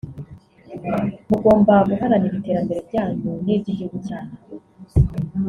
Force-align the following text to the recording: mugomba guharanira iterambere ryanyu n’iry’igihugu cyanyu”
mugomba 1.29 1.73
guharanira 1.89 2.35
iterambere 2.39 2.79
ryanyu 2.87 3.31
n’iry’igihugu 3.43 3.95
cyanyu” 4.07 4.35